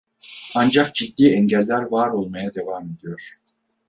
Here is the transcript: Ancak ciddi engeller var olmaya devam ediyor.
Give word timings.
Ancak 0.55 0.95
ciddi 0.95 1.31
engeller 1.33 1.81
var 1.83 2.09
olmaya 2.09 2.53
devam 2.55 2.89
ediyor. 2.89 3.37